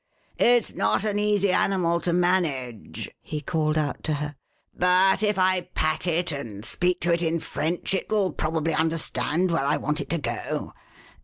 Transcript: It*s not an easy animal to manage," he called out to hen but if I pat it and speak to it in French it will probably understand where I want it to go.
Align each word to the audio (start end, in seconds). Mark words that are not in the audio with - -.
It*s 0.39 0.73
not 0.73 1.03
an 1.03 1.19
easy 1.19 1.51
animal 1.51 1.99
to 2.01 2.11
manage," 2.11 3.11
he 3.21 3.39
called 3.39 3.77
out 3.77 4.01
to 4.05 4.13
hen 4.13 4.35
but 4.75 5.21
if 5.21 5.37
I 5.37 5.69
pat 5.75 6.07
it 6.07 6.31
and 6.31 6.65
speak 6.65 6.99
to 7.01 7.13
it 7.13 7.21
in 7.21 7.39
French 7.39 7.93
it 7.93 8.09
will 8.09 8.33
probably 8.33 8.73
understand 8.73 9.51
where 9.51 9.63
I 9.63 9.77
want 9.77 10.01
it 10.01 10.09
to 10.09 10.17
go. 10.17 10.73